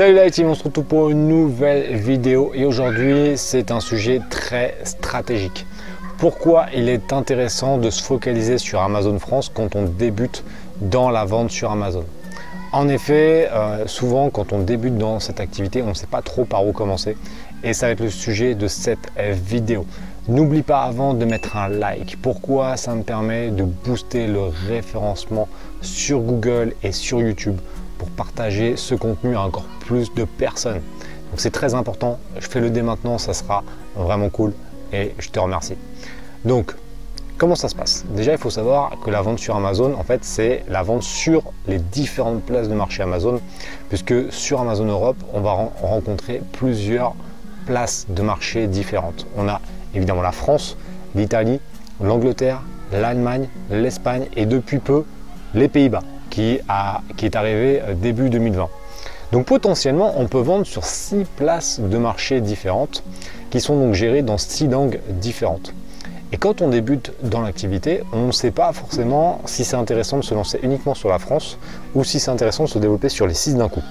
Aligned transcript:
Salut 0.00 0.14
la 0.14 0.30
team, 0.30 0.46
on 0.46 0.54
se 0.54 0.64
retrouve 0.64 0.86
pour 0.86 1.10
une 1.10 1.28
nouvelle 1.28 1.94
vidéo 1.94 2.52
et 2.54 2.64
aujourd'hui 2.64 3.36
c'est 3.36 3.70
un 3.70 3.80
sujet 3.80 4.22
très 4.30 4.78
stratégique. 4.82 5.66
Pourquoi 6.16 6.68
il 6.74 6.88
est 6.88 7.12
intéressant 7.12 7.76
de 7.76 7.90
se 7.90 8.02
focaliser 8.02 8.56
sur 8.56 8.80
Amazon 8.80 9.18
France 9.18 9.50
quand 9.52 9.76
on 9.76 9.84
débute 9.84 10.42
dans 10.80 11.10
la 11.10 11.26
vente 11.26 11.50
sur 11.50 11.70
Amazon? 11.70 12.06
En 12.72 12.88
effet, 12.88 13.50
euh, 13.52 13.86
souvent 13.86 14.30
quand 14.30 14.54
on 14.54 14.60
débute 14.60 14.96
dans 14.96 15.20
cette 15.20 15.38
activité, 15.38 15.82
on 15.82 15.88
ne 15.88 15.94
sait 15.94 16.06
pas 16.06 16.22
trop 16.22 16.46
par 16.46 16.66
où 16.66 16.72
commencer 16.72 17.14
et 17.62 17.74
ça 17.74 17.84
va 17.84 17.92
être 17.92 18.00
le 18.00 18.08
sujet 18.08 18.54
de 18.54 18.68
cette 18.68 19.12
vidéo. 19.18 19.84
N'oublie 20.28 20.62
pas 20.62 20.80
avant 20.80 21.12
de 21.12 21.26
mettre 21.26 21.58
un 21.58 21.68
like. 21.68 22.16
Pourquoi 22.22 22.78
Ça 22.78 22.94
me 22.94 23.02
permet 23.02 23.50
de 23.50 23.64
booster 23.64 24.28
le 24.28 24.44
référencement 24.66 25.46
sur 25.82 26.20
Google 26.20 26.72
et 26.82 26.92
sur 26.92 27.20
YouTube? 27.20 27.58
Pour 28.00 28.08
partager 28.08 28.78
ce 28.78 28.94
contenu 28.94 29.36
à 29.36 29.42
encore 29.42 29.66
plus 29.80 30.14
de 30.14 30.24
personnes. 30.24 30.80
Donc 31.30 31.36
c'est 31.36 31.50
très 31.50 31.74
important. 31.74 32.18
Je 32.38 32.48
fais 32.48 32.58
le 32.58 32.70
dès 32.70 32.80
maintenant, 32.80 33.18
ça 33.18 33.34
sera 33.34 33.62
vraiment 33.94 34.30
cool 34.30 34.54
et 34.90 35.14
je 35.18 35.28
te 35.28 35.38
remercie. 35.38 35.74
Donc, 36.46 36.74
comment 37.36 37.56
ça 37.56 37.68
se 37.68 37.74
passe? 37.74 38.06
Déjà, 38.08 38.32
il 38.32 38.38
faut 38.38 38.48
savoir 38.48 38.92
que 39.04 39.10
la 39.10 39.20
vente 39.20 39.38
sur 39.38 39.54
Amazon, 39.54 39.92
en 39.92 40.02
fait, 40.02 40.24
c'est 40.24 40.64
la 40.66 40.82
vente 40.82 41.02
sur 41.02 41.42
les 41.66 41.78
différentes 41.78 42.42
places 42.42 42.70
de 42.70 42.74
marché 42.74 43.02
Amazon, 43.02 43.38
puisque 43.90 44.32
sur 44.32 44.62
Amazon 44.62 44.86
Europe, 44.86 45.18
on 45.34 45.42
va 45.42 45.52
rencontrer 45.82 46.40
plusieurs 46.52 47.14
places 47.66 48.06
de 48.08 48.22
marché 48.22 48.66
différentes. 48.66 49.26
On 49.36 49.46
a 49.46 49.60
évidemment 49.94 50.22
la 50.22 50.32
France, 50.32 50.78
l'Italie, 51.14 51.60
l'Angleterre, 52.00 52.62
l'Allemagne, 52.92 53.46
l'Espagne 53.70 54.26
et 54.36 54.46
depuis 54.46 54.78
peu 54.78 55.04
les 55.52 55.68
Pays-Bas 55.68 56.02
qui, 56.30 56.60
est 57.22 57.36
arrivé 57.36 57.82
euh, 57.82 57.94
début 57.94 58.30
2020. 58.30 58.68
Donc 59.32 59.46
potentiellement, 59.46 60.14
on 60.16 60.26
peut 60.26 60.40
vendre 60.40 60.66
sur 60.66 60.84
six 60.84 61.24
places 61.36 61.80
de 61.80 61.98
marché 61.98 62.40
différentes 62.40 63.04
qui 63.50 63.60
sont 63.60 63.78
donc 63.78 63.94
gérées 63.94 64.22
dans 64.22 64.38
six 64.38 64.66
langues 64.66 65.00
différentes. 65.08 65.72
Et 66.32 66.36
quand 66.36 66.62
on 66.62 66.68
débute 66.68 67.12
dans 67.22 67.40
l'activité, 67.40 68.02
on 68.12 68.28
ne 68.28 68.32
sait 68.32 68.52
pas 68.52 68.72
forcément 68.72 69.40
si 69.46 69.64
c'est 69.64 69.76
intéressant 69.76 70.18
de 70.18 70.24
se 70.24 70.34
lancer 70.34 70.60
uniquement 70.62 70.94
sur 70.94 71.08
la 71.08 71.18
France 71.18 71.58
ou 71.94 72.04
si 72.04 72.20
c'est 72.20 72.30
intéressant 72.30 72.64
de 72.64 72.68
se 72.68 72.78
développer 72.78 73.08
sur 73.08 73.26
les 73.26 73.34
six 73.34 73.54
d'un 73.56 73.68
coup. 73.68 73.82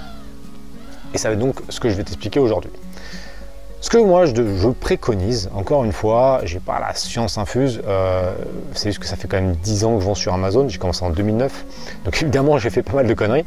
Et 1.14 1.18
ça 1.18 1.30
va 1.30 1.34
être 1.34 1.40
donc 1.40 1.56
ce 1.70 1.80
que 1.80 1.90
je 1.90 1.96
vais 1.96 2.04
t'expliquer 2.04 2.40
aujourd'hui. 2.40 2.72
Ce 3.90 3.98
que 3.98 4.04
moi 4.04 4.28
je, 4.28 4.70
préconise, 4.70 5.50
encore 5.56 5.84
une 5.84 5.94
fois, 5.94 6.42
j'ai 6.44 6.60
pas 6.60 6.80
la 6.80 6.94
science 6.94 7.40
infuse, 7.40 7.82
euh, 7.88 8.36
c'est 8.76 8.90
juste 8.90 9.00
que 9.00 9.08
ça 9.08 9.16
fait 9.16 9.28
quand 9.28 9.42
même 9.42 9.56
10 9.56 9.84
ans 9.84 9.96
que 9.96 10.02
je 10.02 10.06
vends 10.06 10.14
sur 10.14 10.32
Amazon, 10.32 10.70
j'ai 10.70 10.78
commencé 10.78 11.04
en 11.04 11.10
2009, 11.10 11.66
donc 12.06 12.22
évidemment 12.22 12.60
j'ai 12.60 12.70
fait 12.70 12.84
pas 12.84 12.94
mal 12.94 13.08
de 13.08 13.14
conneries. 13.16 13.46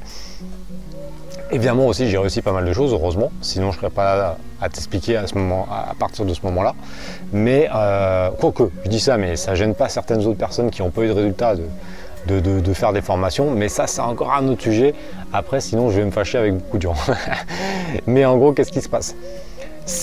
Évidemment 1.52 1.86
aussi 1.86 2.10
j'ai 2.10 2.18
réussi 2.18 2.42
pas 2.42 2.50
mal 2.50 2.64
de 2.64 2.72
choses, 2.72 2.92
heureusement, 2.92 3.30
sinon 3.40 3.70
je 3.70 3.78
serais 3.78 3.90
pas 3.90 4.16
là 4.16 4.36
à 4.60 4.68
t'expliquer 4.68 5.16
à, 5.16 5.28
ce 5.28 5.36
moment, 5.36 5.68
à 5.70 5.94
partir 5.96 6.24
de 6.24 6.34
ce 6.34 6.40
moment-là. 6.42 6.74
Mais 7.32 7.70
euh, 7.72 8.30
quoique, 8.32 8.64
je 8.84 8.90
dis 8.90 8.98
ça, 8.98 9.18
mais 9.18 9.36
ça 9.36 9.54
gêne 9.54 9.76
pas 9.76 9.88
certaines 9.88 10.26
autres 10.26 10.38
personnes 10.38 10.72
qui 10.72 10.82
n'ont 10.82 10.90
pas 10.90 11.02
eu 11.02 11.06
de 11.06 11.12
résultats 11.12 11.54
de, 11.54 12.40
de, 12.40 12.72
faire 12.72 12.92
des 12.92 13.00
formations, 13.00 13.52
mais 13.52 13.68
ça 13.68 13.86
c'est 13.86 14.00
encore 14.00 14.32
un 14.32 14.48
autre 14.48 14.62
sujet. 14.62 14.92
Après, 15.32 15.60
sinon 15.60 15.90
je 15.90 16.00
vais 16.00 16.04
me 16.04 16.10
fâcher 16.10 16.38
avec 16.38 16.54
beaucoup 16.54 16.78
de 16.78 16.82
gens. 16.82 16.96
mais 18.08 18.24
en 18.24 18.36
gros, 18.38 18.52
qu'est-ce 18.52 18.72
qui 18.72 18.80
se 18.80 18.88
passe? 18.88 19.14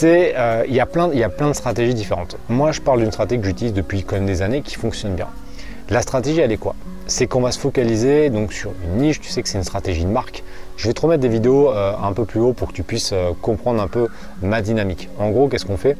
Euh, 0.03 0.63
il 0.67 0.73
y, 0.73 0.79
a 0.79 0.85
plein, 0.85 1.11
y 1.13 1.23
a 1.23 1.29
plein 1.29 1.47
de 1.47 1.53
stratégies 1.53 1.93
différentes. 1.93 2.37
Moi, 2.49 2.71
je 2.71 2.81
parle 2.81 2.99
d'une 2.99 3.11
stratégie 3.11 3.41
que 3.41 3.47
j'utilise 3.47 3.73
depuis 3.73 4.03
quand 4.03 4.15
même 4.15 4.25
des 4.25 4.41
années 4.41 4.61
qui 4.61 4.75
fonctionne 4.75 5.15
bien. 5.15 5.27
La 5.89 6.01
stratégie, 6.01 6.39
elle 6.39 6.51
est 6.51 6.57
quoi? 6.57 6.75
C'est 7.07 7.27
qu'on 7.27 7.41
va 7.41 7.51
se 7.51 7.59
focaliser 7.59 8.29
donc 8.29 8.53
sur 8.53 8.71
une 8.83 9.01
niche. 9.01 9.19
Tu 9.19 9.29
sais 9.29 9.41
que 9.41 9.49
c'est 9.49 9.57
une 9.57 9.63
stratégie 9.63 10.03
de 10.03 10.09
marque. 10.09 10.43
Je 10.77 10.87
vais 10.87 10.93
te 10.93 11.01
remettre 11.01 11.21
des 11.21 11.29
vidéos 11.29 11.69
euh, 11.69 11.93
un 12.01 12.13
peu 12.13 12.25
plus 12.25 12.39
haut 12.39 12.53
pour 12.53 12.69
que 12.69 12.73
tu 12.73 12.83
puisses 12.83 13.11
euh, 13.13 13.31
comprendre 13.41 13.81
un 13.81 13.87
peu 13.87 14.07
ma 14.41 14.61
dynamique. 14.61 15.09
En 15.17 15.29
gros, 15.29 15.47
qu'est-ce 15.47 15.65
qu'on 15.65 15.77
fait? 15.77 15.97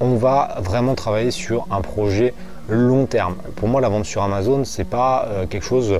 On 0.00 0.16
va 0.16 0.56
vraiment 0.60 0.94
travailler 0.94 1.30
sur 1.30 1.66
un 1.70 1.80
projet 1.80 2.34
long 2.68 3.06
terme. 3.06 3.36
Pour 3.56 3.68
moi, 3.68 3.80
la 3.80 3.88
vente 3.88 4.04
sur 4.04 4.22
Amazon, 4.22 4.64
c'est 4.64 4.84
pas 4.84 5.28
quelque 5.50 5.64
chose 5.64 5.98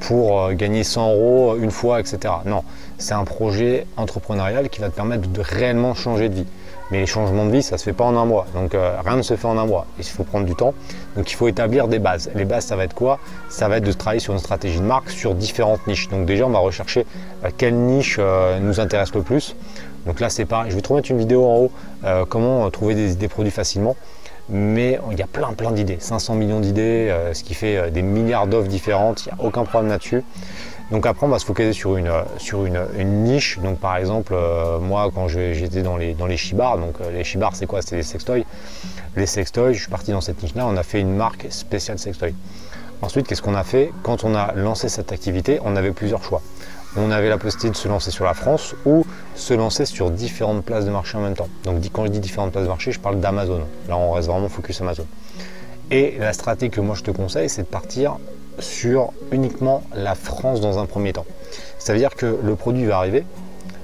pour 0.00 0.52
gagner 0.52 0.82
100 0.82 1.12
euros 1.12 1.56
une 1.56 1.70
fois, 1.70 2.00
etc. 2.00 2.18
Non, 2.44 2.64
c'est 2.98 3.14
un 3.14 3.24
projet 3.24 3.86
entrepreneurial 3.96 4.68
qui 4.68 4.80
va 4.80 4.88
te 4.88 4.96
permettre 4.96 5.28
de 5.28 5.40
réellement 5.40 5.94
changer 5.94 6.28
de 6.28 6.34
vie. 6.34 6.46
Mais 6.92 7.00
les 7.00 7.06
changements 7.06 7.46
de 7.46 7.50
vie, 7.50 7.62
ça 7.62 7.76
ne 7.76 7.78
se 7.78 7.84
fait 7.84 7.94
pas 7.94 8.04
en 8.04 8.14
un 8.18 8.26
mois. 8.26 8.46
Donc 8.52 8.74
euh, 8.74 8.94
rien 9.02 9.16
ne 9.16 9.22
se 9.22 9.34
fait 9.34 9.46
en 9.46 9.56
un 9.56 9.64
mois. 9.64 9.86
Il 9.96 10.04
faut 10.04 10.24
prendre 10.24 10.44
du 10.44 10.54
temps. 10.54 10.74
Donc 11.16 11.32
il 11.32 11.34
faut 11.34 11.48
établir 11.48 11.88
des 11.88 11.98
bases. 11.98 12.30
Les 12.34 12.44
bases, 12.44 12.66
ça 12.66 12.76
va 12.76 12.84
être 12.84 12.92
quoi? 12.92 13.18
Ça 13.48 13.66
va 13.66 13.78
être 13.78 13.84
de 13.84 13.92
travailler 13.92 14.20
sur 14.20 14.34
une 14.34 14.38
stratégie 14.38 14.78
de 14.78 14.84
marque 14.84 15.08
sur 15.08 15.34
différentes 15.34 15.86
niches. 15.86 16.10
Donc 16.10 16.26
déjà, 16.26 16.46
on 16.46 16.50
va 16.50 16.58
rechercher 16.58 17.06
euh, 17.44 17.50
quelle 17.56 17.76
niche 17.76 18.16
euh, 18.18 18.60
nous 18.60 18.78
intéresse 18.78 19.14
le 19.14 19.22
plus. 19.22 19.56
Donc 20.04 20.20
là, 20.20 20.28
c'est 20.28 20.44
pareil. 20.44 20.70
Je 20.70 20.76
vais 20.76 20.82
te 20.82 20.88
remettre 20.88 21.10
une 21.10 21.16
vidéo 21.16 21.46
en 21.46 21.56
haut, 21.56 21.72
comment 22.28 22.68
trouver 22.70 23.14
des, 23.14 23.28
produits 23.28 23.52
facilement 23.52 23.96
mais 24.48 24.98
il 25.12 25.18
y 25.18 25.22
a 25.22 25.26
plein 25.28 25.52
plein 25.52 25.70
d'idées, 25.70 25.98
500 26.00 26.34
millions 26.34 26.58
d'idées, 26.58 27.14
ce 27.32 27.44
qui 27.44 27.54
fait 27.54 27.92
des 27.92 28.02
milliards 28.02 28.48
d'offres 28.48 28.68
différentes, 28.68 29.24
il 29.24 29.32
n'y 29.32 29.40
a 29.40 29.44
aucun 29.46 29.62
problème 29.62 29.88
là-dessus. 29.88 30.24
Donc 30.92 31.06
après, 31.06 31.26
on 31.26 31.30
va 31.30 31.38
se 31.38 31.46
focaliser 31.46 31.72
sur 31.72 31.96
une, 31.96 32.12
sur 32.36 32.66
une, 32.66 33.24
niche. 33.24 33.58
Donc 33.60 33.78
par 33.78 33.96
exemple, 33.96 34.34
euh, 34.36 34.78
moi, 34.78 35.10
quand 35.12 35.26
j'étais 35.26 35.80
dans 35.80 35.96
les, 35.96 36.12
dans 36.12 36.26
les 36.26 36.36
chibars, 36.36 36.76
donc 36.76 36.96
euh, 37.00 37.10
les 37.10 37.24
chibars, 37.24 37.56
c'est 37.56 37.64
quoi? 37.64 37.80
C'est 37.80 37.96
les 37.96 38.02
sextoys. 38.02 38.44
Les 39.16 39.24
sextoys, 39.24 39.72
je 39.72 39.80
suis 39.80 39.90
parti 39.90 40.10
dans 40.10 40.20
cette 40.20 40.42
niche-là, 40.42 40.66
on 40.66 40.76
a 40.76 40.82
fait 40.82 41.00
une 41.00 41.16
marque 41.16 41.46
spéciale 41.48 41.98
sextoy. 41.98 42.34
Ensuite, 43.00 43.26
qu'est-ce 43.26 43.40
qu'on 43.40 43.54
a 43.54 43.64
fait? 43.64 43.90
Quand 44.02 44.22
on 44.24 44.34
a 44.34 44.52
lancé 44.52 44.90
cette 44.90 45.12
activité, 45.12 45.60
on 45.64 45.76
avait 45.76 45.92
plusieurs 45.92 46.22
choix. 46.22 46.42
On 46.94 47.10
avait 47.10 47.30
la 47.30 47.38
possibilité 47.38 47.70
de 47.70 47.76
se 47.76 47.88
lancer 47.88 48.10
sur 48.10 48.26
la 48.26 48.34
France 48.34 48.74
ou 48.84 49.06
se 49.34 49.54
lancer 49.54 49.86
sur 49.86 50.10
différentes 50.10 50.62
places 50.62 50.84
de 50.84 50.90
marché 50.90 51.16
en 51.16 51.22
même 51.22 51.34
temps. 51.34 51.48
Donc 51.64 51.82
quand 51.90 52.04
je 52.04 52.10
dis 52.10 52.20
différentes 52.20 52.52
places 52.52 52.64
de 52.64 52.68
marché, 52.68 52.92
je 52.92 53.00
parle 53.00 53.18
d'Amazon. 53.18 53.62
Là, 53.88 53.96
on 53.96 54.12
reste 54.12 54.28
vraiment 54.28 54.50
focus 54.50 54.82
Amazon. 54.82 55.06
Et 55.90 56.16
la 56.18 56.34
stratégie 56.34 56.70
que 56.70 56.82
moi 56.82 56.94
je 56.94 57.02
te 57.02 57.10
conseille, 57.10 57.48
c'est 57.48 57.62
de 57.62 57.66
partir 57.66 58.18
sur 58.58 59.12
uniquement 59.30 59.82
la 59.94 60.14
France 60.14 60.60
dans 60.60 60.78
un 60.78 60.86
premier 60.86 61.12
temps. 61.12 61.26
Ça 61.78 61.92
veut 61.92 61.98
dire 61.98 62.14
que 62.14 62.38
le 62.42 62.54
produit 62.54 62.84
va 62.84 62.98
arriver, 62.98 63.24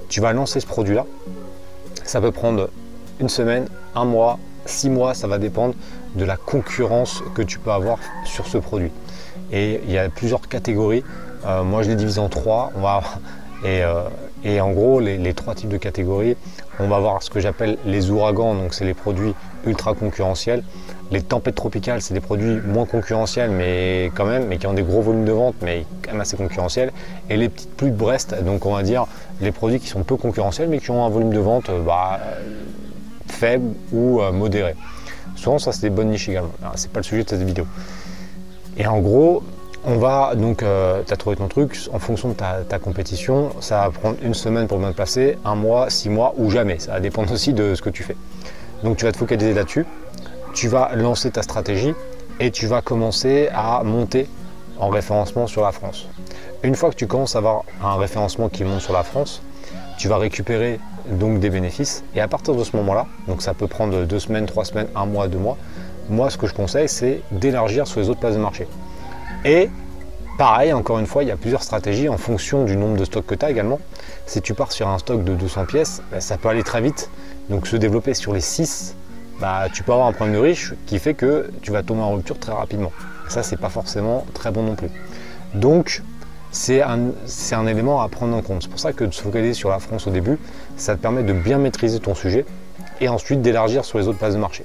tu 0.09 0.21
vas 0.21 0.33
lancer 0.33 0.61
ce 0.61 0.67
produit-là, 0.67 1.07
ça 2.05 2.21
peut 2.21 2.33
prendre 2.33 2.71
une 3.21 3.29
semaine, 3.29 3.67
un 3.95 4.05
mois, 4.05 4.39
six 4.67 4.91
mois, 4.91 5.15
ça 5.15 5.27
va 5.27 5.39
dépendre 5.39 5.75
de 6.15 6.25
la 6.25 6.37
concurrence 6.37 7.23
que 7.35 7.43
tu 7.43 7.59
peux 7.59 7.71
avoir 7.71 7.99
sur 8.25 8.47
ce 8.47 8.59
produit. 8.59 8.91
Et 9.53 9.81
il 9.85 9.91
y 9.91 9.99
a 9.99 10.09
plusieurs 10.09 10.47
catégories. 10.49 11.05
Euh, 11.47 11.63
moi, 11.65 11.83
je 11.83 11.89
les 11.89 11.97
divise 11.97 12.19
en 12.19 12.29
trois. 12.29 12.71
On 12.77 12.81
va, 12.81 13.03
et, 13.65 13.83
euh, 13.83 14.09
et 14.45 14.61
en 14.61 14.71
gros, 14.71 15.01
les, 15.01 15.35
trois 15.35 15.55
types 15.55 15.69
de 15.69 15.79
catégories, 15.79 16.37
on 16.79 16.89
va 16.89 16.99
voir 16.99 17.23
ce 17.23 17.31
que 17.31 17.41
j'appelle 17.41 17.77
les 17.85 18.11
ouragans, 18.11 18.55
donc 18.55 18.75
c'est 18.75 18.85
les 18.85 18.95
produits 18.95 19.35
ultra 19.67 19.95
concurrentiels. 19.95 20.63
Les 21.11 21.23
tempêtes 21.23 21.55
tropicales, 21.55 22.03
c'est 22.03 22.13
des 22.13 22.21
produits 22.21 22.61
moins 22.67 22.85
concurrentiels, 22.85 23.51
mais 23.51 24.11
quand 24.15 24.27
même, 24.27 24.47
mais 24.47 24.59
qui 24.59 24.67
ont 24.67 24.75
des 24.75 24.83
gros 24.83 25.01
volumes 25.01 25.25
de 25.25 25.33
vente, 25.33 25.55
mais 25.63 25.87
quand 26.03 26.13
même 26.13 26.21
assez 26.21 26.37
concurrentiels. 26.37 26.93
Et 27.31 27.37
les 27.37 27.49
petites 27.49 27.75
pluies 27.75 27.91
de 27.91 27.97
Brest, 27.97 28.37
donc 28.45 28.67
on 28.67 28.75
va 28.75 28.83
dire 28.83 29.07
les 29.41 29.53
produits 29.53 29.81
qui 29.81 29.89
sont 29.89 30.03
peu 30.03 30.17
concurrentiels, 30.17 30.69
mais 30.69 30.79
qui 30.79 30.91
ont 30.91 31.05
un 31.05 31.09
volume 31.09 31.33
de 31.33 31.39
vente 31.39 31.71
euh, 31.71 31.83
bah, 31.83 32.21
faible 33.27 33.75
ou 33.93 34.21
euh, 34.21 34.33
modéré. 34.33 34.75
Souvent, 35.37 35.59
ça, 35.59 35.73
c'est 35.73 35.83
des 35.83 35.91
bonnes 35.91 36.11
niches 36.11 36.29
également. 36.29 36.53
C'est 36.75 36.91
pas 36.91 37.01
le 37.01 37.05
sujet 37.05 37.23
de 37.23 37.29
cette 37.29 37.43
vidéo. 37.43 37.65
Et 38.77 38.87
en 38.87 38.99
gros, 38.99 39.43
on 39.85 39.97
va 39.97 40.35
donc, 40.35 40.63
euh, 40.63 41.03
tu 41.07 41.13
as 41.13 41.17
trouvé 41.17 41.37
ton 41.37 41.49
truc, 41.49 41.79
en 41.93 41.99
fonction 41.99 42.29
de 42.29 42.35
ta, 42.35 42.79
compétition, 42.79 43.51
ça 43.61 43.83
va 43.83 43.91
prendre 43.91 44.17
une 44.23 44.35
semaine 44.35 44.67
pour 44.67 44.79
bien 44.79 44.91
te 44.91 44.97
placer, 44.97 45.39
un 45.45 45.55
mois, 45.55 45.89
six 45.91 46.09
mois 46.09 46.35
ou 46.37 46.51
jamais. 46.51 46.79
Ça 46.79 46.93
va 46.93 47.01
dépendre 47.01 47.33
aussi 47.33 47.53
de 47.53 47.75
ce 47.75 47.83
que 47.83 47.91
tu 47.91 48.03
fais. 48.03 48.17
Donc 48.83 48.97
tu 48.97 49.05
vas 49.05 49.13
te 49.13 49.17
focaliser 49.17 49.55
là-dessus, 49.55 49.87
tu 50.59 50.67
vas 50.67 50.91
lancer 50.97 51.31
ta 51.31 51.43
stratégie 51.43 51.95
et 52.41 52.51
tu 52.51 52.67
vas 52.67 52.83
commencer 52.83 53.49
à 53.55 53.85
monter 53.85 54.27
en 54.81 54.89
référencement 54.89 55.47
sur 55.47 55.63
la 55.63 55.71
France. 55.71 56.09
Une 56.65 56.75
fois 56.75 56.91
que 56.91 56.97
tu 56.97 57.07
commences 57.07 57.37
à 57.37 57.39
avoir 57.39 57.63
un 57.81 57.95
référencement 57.95 58.49
qui 58.49 58.65
monte 58.65 58.81
sur 58.81 58.93
la 58.93 59.05
France, 59.05 59.41
tu 59.99 60.09
vas 60.09 60.19
récupérer 60.19 60.81
donc 61.13 61.39
des 61.39 61.49
bénéfices 61.49 62.03
et 62.17 62.21
à 62.21 62.27
partir 62.27 62.57
de 62.57 62.65
ce 62.65 62.75
moment-là, 62.75 63.07
donc 63.29 63.41
ça 63.41 63.55
peut 63.55 63.69
prendre 63.69 64.05
deux 64.05 64.19
semaines, 64.19 64.47
trois 64.47 64.65
semaines, 64.65 64.89
un 64.97 65.07
mois, 65.07 65.29
deux 65.29 65.39
mois, 65.39 65.57
moi 66.11 66.29
ce 66.29 66.37
que 66.37 66.49
je 66.49 66.55
conseille 66.55 66.89
c'est 66.89 67.21
d'élargir 67.31 67.87
sur 67.87 68.01
les 68.01 68.09
autres 68.09 68.19
places 68.19 68.35
de 68.35 68.41
marché. 68.41 68.67
Et 69.45 69.71
pareil, 70.39 70.73
encore 70.73 70.99
une 70.99 71.07
fois, 71.07 71.23
il 71.23 71.29
y 71.29 71.33
a 71.33 71.37
plusieurs 71.37 71.63
stratégies 71.63 72.09
en 72.09 72.19
fonction 72.19 72.65
du 72.65 72.77
nombre 72.77 72.97
de 72.97 73.05
stocks 73.05 73.27
que 73.27 73.37
tu 73.37 73.47
as 73.47 73.51
également. 73.53 73.79
Si 74.27 74.43
tu 74.43 74.55
pars 74.55 74.73
sur 74.73 74.89
un 74.89 74.99
stock 74.99 75.23
de 75.23 75.37
200 75.37 75.67
pièces, 75.67 76.03
bah, 76.11 76.21
ça 76.21 76.37
peut 76.37 76.49
aller 76.49 76.65
très 76.65 76.81
vite. 76.81 77.11
Donc 77.49 77.69
se 77.69 77.77
développer 77.77 78.13
sur 78.15 78.35
les 78.35 78.41
6, 78.41 78.97
bah, 79.41 79.67
tu 79.73 79.83
peux 79.83 79.93
avoir 79.93 80.09
un 80.09 80.13
problème 80.13 80.35
de 80.37 80.41
riche 80.41 80.75
qui 80.87 80.99
fait 80.99 81.15
que 81.15 81.51
tu 81.63 81.71
vas 81.71 81.83
tomber 81.83 82.03
en 82.03 82.13
rupture 82.13 82.39
très 82.39 82.53
rapidement. 82.53 82.93
ça, 83.29 83.43
c'est 83.43 83.57
pas 83.57 83.69
forcément 83.69 84.27
très 84.35 84.51
bon 84.51 84.63
non 84.63 84.75
plus. 84.75 84.91
Donc, 85.55 86.03
c'est 86.51 86.83
un, 86.83 87.11
un, 87.53 87.67
élément 87.67 88.01
à 88.01 88.09
prendre 88.09 88.37
en 88.37 88.43
compte. 88.43 88.63
C'est 88.63 88.71
pour 88.71 88.81
ça 88.81 88.93
que 88.93 89.05
de 89.05 89.13
se 89.13 89.23
focaliser 89.23 89.55
sur 89.55 89.71
la 89.71 89.79
France 89.79 90.07
au 90.07 90.11
début, 90.11 90.39
ça 90.77 90.97
te 90.97 91.01
permet 91.01 91.23
de 91.23 91.33
bien 91.33 91.59
maîtriser 91.59 92.01
ton 92.01 92.15
sujet 92.15 92.47
et 93.01 93.09
ensuite 93.09 93.43
d'élargir 93.43 93.85
sur 93.85 93.99
les 93.99 94.09
autres 94.09 94.19
places 94.19 94.35
de 94.35 94.41
marché. 94.41 94.65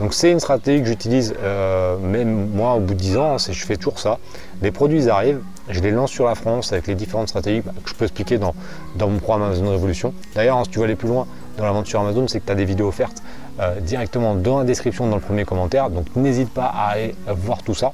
Donc 0.00 0.14
c'est 0.14 0.30
une 0.30 0.40
stratégie 0.40 0.80
que 0.80 0.88
j'utilise 0.88 1.34
euh, 1.42 1.98
même 1.98 2.48
moi 2.54 2.74
au 2.74 2.80
bout 2.80 2.94
de 2.94 2.98
10 2.98 3.16
ans, 3.18 3.34
hein, 3.34 3.36
je 3.38 3.64
fais 3.64 3.76
toujours 3.76 3.98
ça. 3.98 4.18
Les 4.62 4.70
produits 4.70 5.10
arrivent, 5.10 5.42
je 5.68 5.80
les 5.80 5.90
lance 5.90 6.10
sur 6.10 6.24
la 6.24 6.34
France 6.34 6.72
avec 6.72 6.86
les 6.86 6.94
différentes 6.94 7.28
stratégies 7.28 7.62
que 7.62 7.90
je 7.90 7.94
peux 7.94 8.06
expliquer 8.06 8.38
dans, 8.38 8.54
dans 8.96 9.08
mon 9.08 9.18
programme 9.18 9.48
Amazon 9.48 9.70
Révolution. 9.70 10.14
D'ailleurs, 10.34 10.56
hein, 10.56 10.64
si 10.64 10.70
tu 10.70 10.78
veux 10.78 10.86
aller 10.86 10.96
plus 10.96 11.08
loin 11.08 11.26
dans 11.58 11.64
l'aventure 11.64 12.00
Amazon, 12.00 12.26
c'est 12.28 12.40
que 12.40 12.46
tu 12.46 12.52
as 12.52 12.54
des 12.54 12.64
vidéos 12.64 12.88
offertes 12.88 13.22
euh, 13.58 13.80
directement 13.80 14.34
dans 14.34 14.58
la 14.58 14.64
description, 14.64 15.08
dans 15.08 15.16
le 15.16 15.22
premier 15.22 15.44
commentaire. 15.44 15.90
Donc 15.90 16.06
n'hésite 16.16 16.50
pas 16.50 16.66
à 16.66 16.90
aller 16.90 17.14
voir 17.26 17.62
tout 17.62 17.74
ça. 17.74 17.92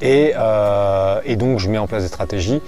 Et, 0.00 0.34
euh, 0.36 1.36
donc 1.36 1.58
je 1.58 1.68
mets 1.68 1.78
en 1.78 1.86
place 1.86 2.02
des 2.02 2.08
stratégies 2.08 2.60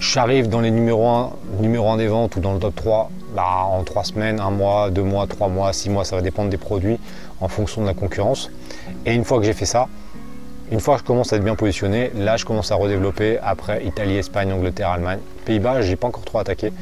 j'arrive 0.00 0.48
dans 0.48 0.60
les 0.60 0.70
numéros 0.70 1.06
1, 1.06 1.32
numéro 1.60 1.88
1 1.90 1.98
des 1.98 2.06
ventes 2.06 2.36
ou 2.36 2.40
dans 2.40 2.54
le 2.54 2.58
top 2.58 2.74
3 2.74 3.10
bah, 3.36 3.64
en 3.64 3.84
3 3.84 4.04
semaines, 4.04 4.40
1 4.40 4.50
mois, 4.50 4.90
2 4.90 5.02
mois, 5.02 5.26
3 5.26 5.48
mois, 5.48 5.72
6 5.72 5.90
mois, 5.90 6.04
ça 6.04 6.16
va 6.16 6.22
dépendre 6.22 6.48
des 6.50 6.56
produits 6.56 6.98
en 7.40 7.48
fonction 7.48 7.82
de 7.82 7.86
la 7.86 7.94
concurrence. 7.94 8.50
Et 9.06 9.14
une 9.14 9.24
fois 9.24 9.38
que 9.38 9.44
j'ai 9.44 9.52
fait 9.52 9.66
ça, 9.66 9.86
une 10.72 10.80
fois 10.80 10.94
que 10.94 11.00
je 11.00 11.04
commence 11.04 11.32
à 11.32 11.36
être 11.36 11.44
bien 11.44 11.54
positionné, 11.54 12.10
là 12.16 12.36
je 12.36 12.44
commence 12.44 12.72
à 12.72 12.76
redévelopper 12.76 13.38
après 13.42 13.84
Italie, 13.84 14.16
Espagne, 14.16 14.52
Angleterre, 14.52 14.88
Allemagne. 14.88 15.20
Pays-Bas, 15.44 15.82
j'ai 15.82 15.96
pas 15.96 16.08
encore 16.08 16.24
trop 16.24 16.38
attaqué. 16.38 16.72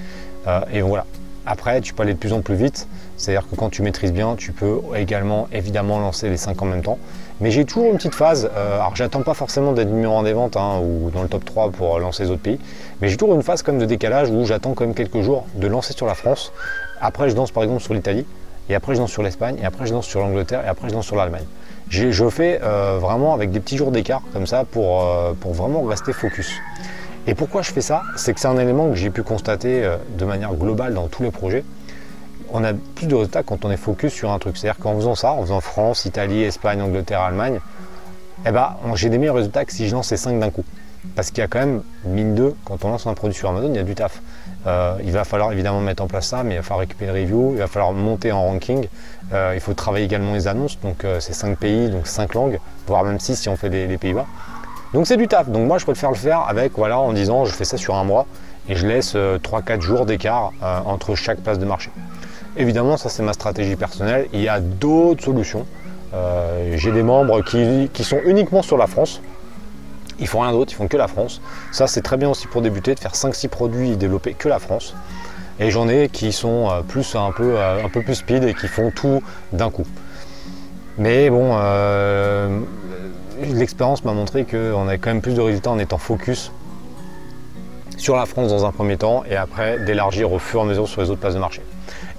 Euh, 0.47 0.61
et 0.73 0.81
voilà. 0.81 1.05
Après, 1.51 1.81
tu 1.81 1.95
peux 1.95 2.03
aller 2.03 2.13
de 2.13 2.19
plus 2.19 2.35
en 2.35 2.43
plus 2.43 2.57
vite. 2.57 2.87
C'est-à-dire 3.17 3.49
que 3.49 3.57
quand 3.57 3.71
tu 3.71 3.81
maîtrises 3.81 4.13
bien, 4.13 4.37
tu 4.37 4.53
peux 4.53 4.81
également 4.95 5.49
évidemment 5.51 5.99
lancer 5.99 6.29
les 6.29 6.37
5 6.37 6.61
en 6.61 6.67
même 6.67 6.83
temps. 6.83 6.99
Mais 7.41 7.51
j'ai 7.51 7.65
toujours 7.65 7.87
une 7.91 7.97
petite 7.97 8.15
phase, 8.15 8.51
euh, 8.55 8.75
alors 8.75 8.97
j'attends 8.97 9.23
pas 9.23 9.33
forcément 9.33 9.73
d'être 9.73 9.89
numéro 9.89 10.19
1 10.19 10.25
des 10.25 10.35
ventes 10.35 10.59
hein, 10.59 10.81
ou 10.83 11.09
dans 11.11 11.23
le 11.23 11.29
top 11.29 11.45
3 11.47 11.71
pour 11.71 11.99
lancer 12.01 12.25
les 12.25 12.31
autres 12.31 12.43
pays, 12.43 12.59
mais 13.01 13.09
j'ai 13.09 13.17
toujours 13.17 13.37
une 13.37 13.45
phase 13.45 13.63
de 13.63 13.85
décalage 13.85 14.29
où 14.29 14.45
j'attends 14.45 14.75
quand 14.75 14.85
même 14.85 14.95
quelques 14.95 15.21
jours 15.21 15.47
de 15.55 15.67
lancer 15.69 15.95
sur 15.95 16.07
la 16.07 16.15
France. 16.15 16.53
Après 17.01 17.31
je 17.31 17.37
danse 17.37 17.53
par 17.53 17.63
exemple 17.63 17.81
sur 17.81 17.95
l'Italie, 17.95 18.27
et 18.69 18.75
après 18.75 18.95
je 18.95 18.99
danse 18.99 19.13
sur 19.13 19.23
l'Espagne, 19.23 19.57
et 19.63 19.65
après 19.65 19.87
je 19.87 19.93
danse 19.93 20.07
sur 20.07 20.19
l'Angleterre, 20.19 20.65
et 20.67 20.69
après 20.69 20.89
je 20.89 20.95
danse 20.95 21.07
sur 21.07 21.15
l'Allemagne. 21.15 21.47
Je 21.89 22.29
fais 22.29 22.61
euh, 22.63 22.99
vraiment 23.01 23.35
avec 23.35 23.53
des 23.53 23.61
petits 23.61 23.77
jours 23.77 23.93
d'écart 23.93 24.23
comme 24.33 24.49
ça 24.49 24.65
pour, 24.65 25.05
euh, 25.05 25.33
pour 25.41 25.55
vraiment 25.55 25.83
rester 25.83 26.13
focus. 26.13 26.51
Et 27.29 27.35
pourquoi 27.35 27.63
je 27.63 27.71
fais 27.71 27.81
ça? 27.81 28.03
C'est 28.17 28.35
que 28.35 28.41
c'est 28.41 28.49
un 28.49 28.59
élément 28.59 28.89
que 28.89 28.97
j'ai 28.97 29.11
pu 29.11 29.23
constater 29.23 29.89
de 30.19 30.25
manière 30.25 30.55
globale 30.55 30.95
dans 30.95 31.07
tous 31.07 31.23
les 31.23 31.31
projets 31.31 31.65
on 32.51 32.65
a 32.65 32.73
plus 32.73 33.07
de 33.07 33.15
résultats 33.15 33.43
quand 33.43 33.65
on 33.65 33.71
est 33.71 33.77
focus 33.77 34.13
sur 34.13 34.31
un 34.31 34.39
truc. 34.39 34.57
C'est-à-dire 34.57 34.81
qu'en 34.81 34.97
faisant 34.97 35.15
ça, 35.15 35.33
en 35.33 35.43
faisant 35.43 35.61
France, 35.61 36.05
Italie, 36.05 36.43
Espagne, 36.43 36.81
Angleterre, 36.83 37.21
Allemagne, 37.21 37.61
eh 38.47 38.51
ben, 38.51 38.77
j'ai 38.95 39.11
des 39.11 39.19
meilleurs 39.19 39.37
résultats 39.37 39.65
que 39.65 39.73
si 39.73 39.89
je 39.89 39.95
lance 39.95 40.09
ces 40.09 40.17
5 40.17 40.39
d'un 40.39 40.51
coup. 40.51 40.65
Parce 41.15 41.31
qu'il 41.31 41.39
y 41.39 41.43
a 41.43 41.49
quand 41.49 41.61
même, 41.61 41.83
mine 42.05 42.35
de, 42.35 42.55
quand 42.65 42.85
on 42.85 42.91
lance 42.91 43.07
un 43.07 43.15
produit 43.15 43.37
sur 43.37 43.49
Amazon, 43.49 43.69
il 43.69 43.77
y 43.77 43.79
a 43.79 43.85
du 43.85 43.95
taf. 43.95 44.21
Euh, 44.67 44.97
il 45.05 45.13
va 45.13 45.25
falloir 45.25 45.53
évidemment 45.53 45.81
mettre 45.81 46.03
en 46.03 46.09
place 46.09 46.27
ça, 46.27 46.43
mais 46.43 46.55
il 46.55 46.57
va 46.57 46.63
falloir 46.63 46.81
récupérer 46.81 47.13
les 47.13 47.23
reviews, 47.23 47.53
il 47.53 47.59
va 47.59 47.69
falloir 47.69 47.93
monter 47.93 48.33
en 48.33 48.43
ranking. 48.43 48.89
Euh, 49.33 49.53
il 49.55 49.61
faut 49.61 49.75
travailler 49.75 50.05
également 50.05 50.33
les 50.33 50.49
annonces, 50.49 50.79
donc 50.81 51.05
euh, 51.05 51.21
c'est 51.21 51.33
5 51.33 51.57
pays, 51.57 51.89
donc 51.89 52.07
5 52.07 52.35
langues, 52.35 52.59
voire 52.87 53.05
même 53.05 53.21
6 53.21 53.37
si 53.37 53.49
on 53.49 53.57
fait 53.57 53.69
les, 53.69 53.97
Pays-Bas. 53.97 54.27
Donc 54.95 55.07
c'est 55.07 55.17
du 55.17 55.29
taf. 55.29 55.49
Donc 55.49 55.67
moi 55.67 55.79
je 55.79 55.85
préfère 55.85 56.11
le 56.11 56.17
faire 56.17 56.41
avec, 56.49 56.73
voilà, 56.77 56.99
en 56.99 57.13
disant 57.13 57.45
je 57.45 57.53
fais 57.53 57.65
ça 57.65 57.77
sur 57.77 57.95
un 57.95 58.05
mois 58.05 58.27
et 58.69 58.75
je 58.75 58.87
laisse 58.87 59.15
3-4 59.15 59.81
jours 59.81 60.07
d'écart 60.07 60.53
entre 60.85 61.15
chaque 61.15 61.41
place 61.41 61.59
de 61.59 61.65
marché. 61.65 61.91
Évidemment, 62.59 62.97
ça 62.97 63.09
c'est 63.09 63.23
ma 63.23 63.33
stratégie 63.33 63.77
personnelle. 63.77 64.29
Il 64.33 64.41
y 64.41 64.49
a 64.49 64.61
d'autres 64.61 65.25
solutions. 65.25 65.65
Euh, 66.13 66.75
j'ai 66.77 66.91
des 66.91 67.03
membres 67.03 67.43
qui, 67.43 68.05
sont 68.05 68.21
uniquement 68.25 68.63
sur 68.63 68.77
la 68.77 68.87
France. 68.87 69.21
Ils 70.19 70.27
font 70.27 70.41
rien 70.41 70.51
d'autre, 70.51 70.73
ils 70.73 70.77
font 70.77 70.89
que 70.89 70.97
la 70.97 71.07
France. 71.07 71.41
Ça 71.71 71.87
c'est 71.87 72.03
très 72.03 72.17
bien 72.17 72.29
aussi 72.29 72.49
pour 72.49 72.61
débuter, 72.61 72.95
de 72.95 73.01
faire 73.01 73.13
5-6 73.13 73.49
produits 73.49 73.93
et 73.93 73.97
développer 73.97 74.35
que 74.35 74.49
la 74.49 74.59
France. 74.59 74.95
Et 75.61 75.71
j'en 75.71 75.89
ai 75.89 76.09
qui 76.09 76.33
sont 76.33 76.69
euh, 76.71 76.81
plus 76.81 77.15
un 77.15 77.31
peu, 77.31 77.57
euh, 77.57 77.85
un 77.85 77.89
peu 77.89 78.03
plus 78.03 78.17
speed 78.17 78.45
et 78.45 78.55
qui 78.55 78.67
font 78.67 78.91
tout 78.91 79.23
d'un 79.53 79.71
coup. 79.71 79.87
Mais 80.97 81.31
bon, 81.31 81.57
l'expérience 83.43 84.05
m'a 84.05 84.13
montré 84.13 84.45
qu'on 84.45 84.89
a 84.89 84.99
quand 84.99 85.11
même 85.11 85.23
plus 85.23 85.35
de 85.35 85.41
résultats 85.41 85.71
en 85.71 85.79
étant 85.79 85.99
focus 85.99 86.51
sur 87.97 88.17
la 88.17 88.27
France 88.27 88.49
dans 88.49 88.65
un 88.65 88.71
premier 88.71 88.97
temps 88.97 89.25
et 89.29 89.37
après 89.37 89.81
d'élargir 89.81 90.33
au 90.33 90.39
fur 90.39 90.61
et 90.61 90.63
à 90.63 90.67
mesure 90.67 90.89
sur 90.89 91.03
les 91.03 91.11
autres 91.11 91.21
places 91.21 91.35
de 91.35 91.41
marché. 91.41 91.63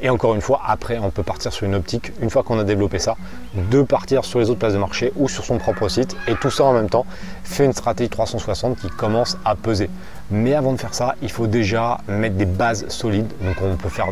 Et 0.01 0.09
encore 0.09 0.35
une 0.35 0.41
fois, 0.41 0.61
après, 0.65 0.97
on 0.97 1.09
peut 1.09 1.23
partir 1.23 1.51
sur 1.51 1.65
une 1.65 1.75
optique, 1.75 2.13
une 2.21 2.29
fois 2.29 2.43
qu'on 2.43 2.57
a 2.59 2.63
développé 2.63 2.99
ça, 2.99 3.15
de 3.53 3.81
partir 3.81 4.23
sur 4.23 4.39
les 4.39 4.49
autres 4.49 4.59
places 4.59 4.73
de 4.73 4.77
marché 4.77 5.11
ou 5.15 5.27
sur 5.27 5.43
son 5.43 5.57
propre 5.57 5.89
site. 5.89 6.15
Et 6.27 6.35
tout 6.35 6.49
ça 6.49 6.63
en 6.63 6.73
même 6.73 6.89
temps 6.89 7.05
fait 7.43 7.65
une 7.65 7.73
stratégie 7.73 8.09
360 8.09 8.77
qui 8.77 8.87
commence 8.89 9.37
à 9.45 9.55
peser. 9.55 9.89
Mais 10.31 10.53
avant 10.53 10.73
de 10.73 10.77
faire 10.77 10.93
ça, 10.93 11.15
il 11.21 11.31
faut 11.31 11.47
déjà 11.47 11.99
mettre 12.07 12.35
des 12.35 12.45
bases 12.45 12.87
solides. 12.87 13.31
Donc 13.41 13.57
on 13.61 13.75
peut 13.75 13.89
faire 13.89 14.07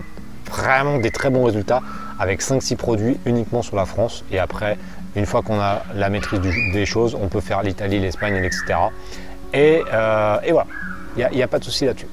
vraiment 0.49 0.97
des 0.97 1.11
très 1.11 1.29
bons 1.29 1.43
résultats 1.43 1.81
avec 2.19 2.41
5-6 2.41 2.75
produits 2.75 3.19
uniquement 3.25 3.61
sur 3.61 3.75
la 3.75 3.85
France. 3.85 4.23
Et 4.31 4.39
après, 4.39 4.77
une 5.15 5.25
fois 5.25 5.41
qu'on 5.41 5.59
a 5.59 5.83
la 5.95 6.09
maîtrise 6.09 6.41
des 6.41 6.85
choses, 6.85 7.15
on 7.19 7.27
peut 7.27 7.41
faire 7.41 7.63
l'Italie, 7.63 7.99
l'Espagne, 7.99 8.35
etc. 8.35 8.79
Et, 9.53 9.81
euh, 9.91 10.37
et 10.43 10.51
voilà, 10.51 10.67
il 11.17 11.27
n'y 11.35 11.43
a, 11.43 11.47
pas 11.47 11.59
de 11.59 11.63
souci 11.63 11.85
là-dessus. 11.85 12.07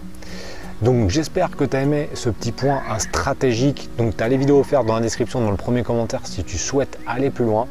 Donc 0.82 1.10
j'espère 1.10 1.50
que 1.50 1.64
tu 1.64 1.76
as 1.76 1.82
aimé 1.82 2.08
ce 2.14 2.30
petit 2.30 2.52
point 2.52 2.82
stratégique. 2.98 3.90
Donc 3.98 4.16
tu 4.16 4.22
as 4.22 4.28
les 4.28 4.36
vidéos 4.36 4.60
offertes 4.60 4.86
dans 4.86 4.94
la 4.94 5.00
description, 5.00 5.40
dans 5.40 5.50
le 5.50 5.56
premier 5.56 5.82
commentaire 5.82 6.20
si 6.24 6.44
tu 6.44 6.58
souhaites 6.58 6.98
aller 7.06 7.30
plus 7.30 7.44
loin. 7.44 7.66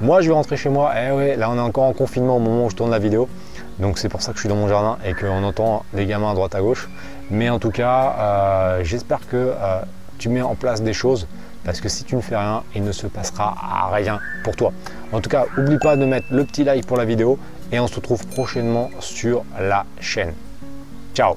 Moi 0.00 0.20
je 0.20 0.28
vais 0.28 0.34
rentrer 0.34 0.56
chez 0.56 0.68
moi. 0.68 0.92
Eh 0.96 1.12
ouais, 1.12 1.36
là 1.36 1.50
on 1.50 1.56
est 1.56 1.60
encore 1.60 1.84
en 1.84 1.92
confinement 1.92 2.36
au 2.36 2.40
moment 2.40 2.66
où 2.66 2.70
je 2.70 2.76
tourne 2.76 2.90
la 2.90 2.98
vidéo. 2.98 3.28
Donc 3.78 3.98
c'est 3.98 4.08
pour 4.08 4.22
ça 4.22 4.32
que 4.32 4.36
je 4.36 4.42
suis 4.42 4.48
dans 4.48 4.56
mon 4.56 4.68
jardin 4.68 4.98
et 5.04 5.14
qu'on 5.14 5.42
entend 5.44 5.84
les 5.94 6.06
gamins 6.06 6.30
à 6.30 6.34
droite 6.34 6.54
à 6.54 6.60
gauche. 6.60 6.88
Mais 7.30 7.48
en 7.48 7.58
tout 7.58 7.70
cas, 7.70 8.14
euh, 8.18 8.84
j'espère 8.84 9.26
que 9.28 9.36
euh, 9.36 9.80
tu 10.22 10.28
mets 10.28 10.40
en 10.40 10.54
place 10.54 10.82
des 10.82 10.92
choses 10.92 11.26
parce 11.64 11.80
que 11.80 11.88
si 11.88 12.04
tu 12.04 12.14
ne 12.14 12.20
fais 12.20 12.36
rien, 12.36 12.62
il 12.76 12.84
ne 12.84 12.92
se 12.92 13.08
passera 13.08 13.90
rien 13.92 14.20
pour 14.44 14.54
toi. 14.54 14.72
En 15.10 15.20
tout 15.20 15.28
cas, 15.28 15.46
n'oublie 15.56 15.78
pas 15.78 15.96
de 15.96 16.04
mettre 16.04 16.26
le 16.30 16.44
petit 16.44 16.62
like 16.62 16.86
pour 16.86 16.96
la 16.96 17.04
vidéo 17.04 17.38
et 17.72 17.80
on 17.80 17.88
se 17.88 17.96
retrouve 17.96 18.24
prochainement 18.28 18.88
sur 19.00 19.44
la 19.58 19.84
chaîne. 20.00 20.32
Ciao 21.12 21.34